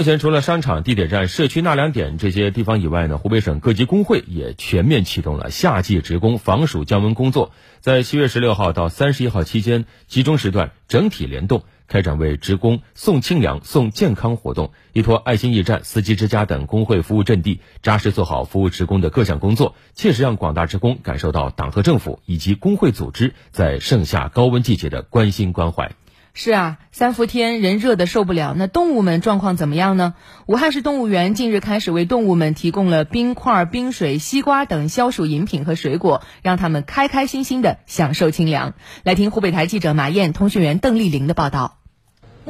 [0.00, 25.92] 目前除了商场、地铁站、社区纳凉点这些地方以外呢，湖北省各级工会也全面启动了夏季职工防暑降温工作，在七月十六号到三十一号期间，集中时段整体联动开展为职工送清凉、送健康活动，依托爱心驿站、司机之家等工会服务阵地，扎实做好服务职工的各项工作，切实让广大职工感受到党和政府以及工会组织在盛夏高温季节的关心关怀。
[26.32, 30.14] 是啊，三伏天人热的受不了，那动物们状况怎么样呢？
[30.46, 38.74] 武汉市动物园近日开始为动物们提供了冰块、冰水、西瓜等消暑饮品和水果，让他们开开心心的享受清凉。
[39.02, 41.79] 来听湖北台记者马燕、通讯员邓丽玲的报道。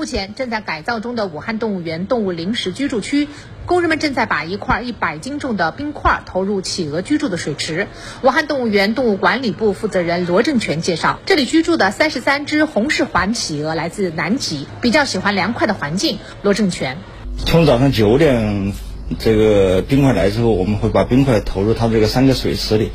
[0.01, 3.29] 目前正在改造中的武汉动物园动物临时居住区，
[3.67, 7.87] 工人们正在把一块一百斤重的冰块投入企鹅居住的水池。
[8.23, 16.19] 武汉动物园动物管理部负责人罗正全介绍，这里居住的三十三只红氏环企鹅来自南极，比较喜欢凉快的环境。
[16.41, 16.97] 罗正全，
[17.37, 18.73] 从早上九点
[19.19, 22.91] 这个冰块来之后，我们会把冰块投入它这个三个水池里，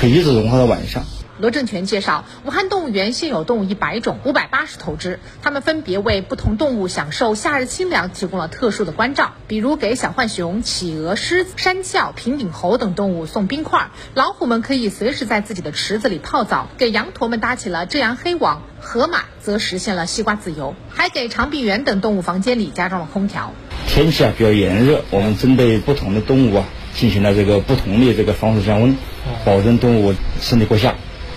[0.00, 1.04] 可以一直融化到晚上。
[1.38, 9.32] 罗正全介绍，武汉动物园现有动物一百种，五百八十头只，它们分别为不同动物享受夏日清凉提供了特殊的关照。
[9.48, 23.52] 比如给小浣熊、企鹅、狮子、山鞘、平顶猴等动物送冰块，老虎们可以随时在自己的池子里泡澡；给羊驼们搭起了遮阳黑网，河马则实现了西瓜自由，还给长臂猿等动物房间里加装了空调。
[23.88, 28.96] 天气啊比较炎热，我们针对不同的动物啊进行了这个不同的这个防暑降温，
[29.44, 30.94] 保证动物身体过夏。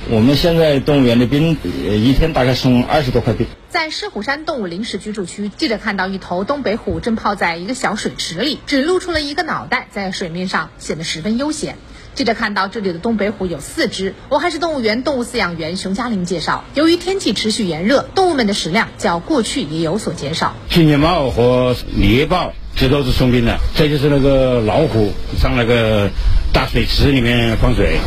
[0.10, 3.46] 我们现在动物园的冰，一天大概送二十多块冰。
[3.70, 11.76] 在狮虎山动物临时居住区，记者看到一头东北虎正泡在一个小水池里，只露出了一个脑袋，在水面上显得十分悠闲。
[12.16, 14.14] 记者看到这里的东北虎有四只。
[14.32, 20.56] 武汉市动物园动物饲养员熊嘉玲介绍，由于天气持续炎热，动物们的食量较过去也有所减少。
[20.70, 26.10] 金钱豹和猎豹这都是送冰的，这就是那个老虎上那个
[26.54, 28.00] 大水池里面放水。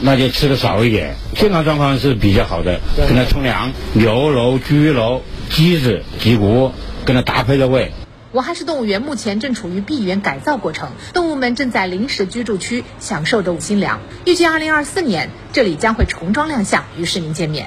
[0.00, 2.80] 那就吃的少一点，健康状况是比较好的。
[2.96, 6.72] 跟它冲凉，牛肉、猪肉、鸡子、鸡骨，
[7.04, 7.92] 跟它搭配着喂。
[8.32, 14.00] 武汉市动物园目前正处于闭园改造过程，动物们正在临时居住区享受着五星凉。
[14.26, 17.66] 预计二零二四年这里将会重装亮相，与市民见面。